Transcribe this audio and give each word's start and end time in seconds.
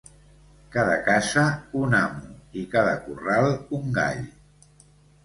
Cada 0.75 0.93
casa 1.09 1.43
un 1.79 1.93
amo 1.97 2.31
i 2.63 2.63
cada 2.71 2.95
corral 3.05 3.51
un 3.81 3.93
gall. 3.99 4.25